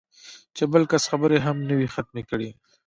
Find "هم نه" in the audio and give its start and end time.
1.45-1.73